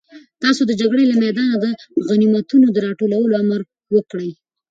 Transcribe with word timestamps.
تاسو 0.43 0.61
د 0.67 0.71
جګړې 0.81 1.03
له 1.11 1.15
میدانه 1.23 1.55
د 1.63 1.65
غنیمتونو 2.09 2.67
د 2.71 2.77
راټولولو 2.85 3.33
امر 3.41 3.61
وکړئ. 3.95 4.29